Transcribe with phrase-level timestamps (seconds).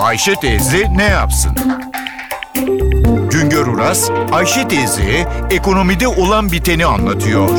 [0.00, 1.52] Ayşe teyze ne yapsın?
[3.30, 7.50] Güngör Uras, Ayşe teyze ekonomide olan biteni anlatıyor.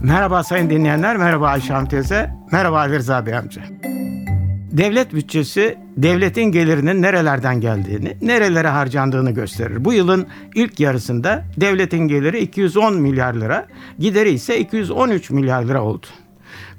[0.00, 3.62] Merhaba sayın dinleyenler, merhaba Ayşe Hanım teyze, merhaba Ali Rıza Bey amca.
[4.72, 9.84] Devlet bütçesi devletin gelirinin nerelerden geldiğini, nerelere harcandığını gösterir.
[9.84, 13.66] Bu yılın ilk yarısında devletin geliri 210 milyar lira,
[13.98, 16.06] gideri ise 213 milyar lira oldu.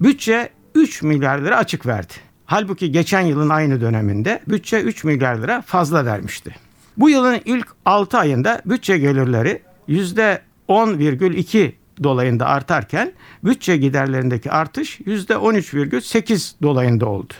[0.01, 2.26] Bütçe 3 milyar lira açık verdi.
[2.47, 6.55] Halbuki geçen yılın aynı döneminde bütçe 3 milyar lira fazla vermişti.
[6.97, 11.71] Bu yılın ilk 6 ayında bütçe gelirleri %10,2
[12.03, 13.11] dolayında artarken
[13.43, 17.33] bütçe giderlerindeki artış %13,8 dolayında oldu.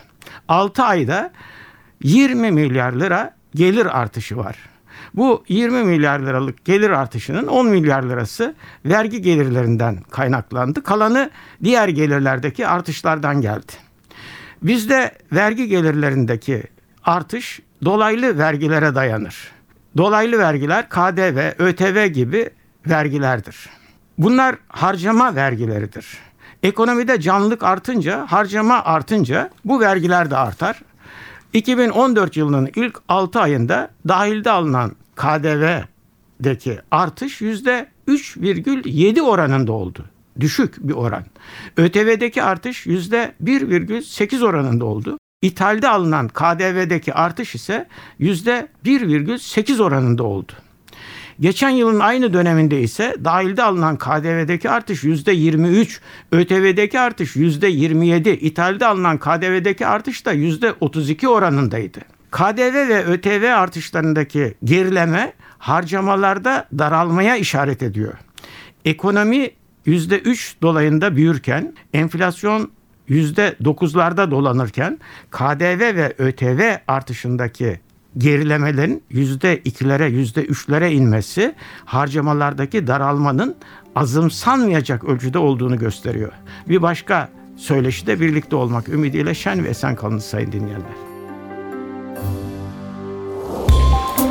[0.48, 1.32] 6 ayda
[2.04, 4.58] 20 milyar lira gelir artışı var.
[5.14, 8.56] Bu 20 milyar liralık gelir artışının 10 milyar lirası
[8.86, 10.84] vergi gelirlerinden kaynaklandı.
[10.84, 11.30] Kalanı
[11.64, 13.87] diğer gelirlerdeki artışlardan geldi.
[14.62, 16.64] Bizde vergi gelirlerindeki
[17.04, 19.52] artış dolaylı vergilere dayanır.
[19.98, 22.50] Dolaylı vergiler KDV, ÖTV gibi
[22.88, 23.70] vergilerdir.
[24.18, 26.18] Bunlar harcama vergileridir.
[26.64, 30.82] Ekonomide canlılık artınca, harcama artınca bu vergiler de artar.
[31.54, 40.06] 2014 yılının ilk 6 ayında dahilde alınan KDV'deki artış %3,7 oranında oldu.
[40.40, 41.24] Düşük bir oran.
[41.78, 45.18] ÖTV'deki artış %1,8 oranında oldu.
[45.42, 47.88] İthalde alınan KDV'deki artış ise
[48.20, 50.52] %1,8 oranında oldu.
[51.40, 56.00] Geçen yılın aynı döneminde ise dahilde alınan KDV'deki artış %23,
[56.32, 62.00] ÖTV'deki artış %27, ithalde alınan KDV'deki artış da %32 oranındaydı.
[62.32, 68.14] KDV ve ÖTV artışlarındaki gerileme harcamalarda daralmaya işaret ediyor.
[68.86, 69.50] Ekonomi
[69.88, 72.72] %3 dolayında büyürken, enflasyon
[73.10, 75.00] %9'larda dolanırken
[75.32, 77.80] KDV ve ÖTV artışındaki
[78.18, 81.56] gerilemelerin yüzde ikilere, yüzde üçlere inmesi
[81.86, 83.56] harcamalardaki daralmanın
[83.96, 86.32] azımsanmayacak ölçüde olduğunu gösteriyor.
[86.70, 91.17] Bir başka söyleşide birlikte olmak ümidiyle şen ve esen kalın sayın dinleyenler.